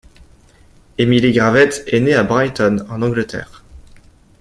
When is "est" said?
1.85-1.99